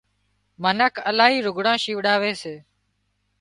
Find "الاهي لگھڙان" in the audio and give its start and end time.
1.09-1.77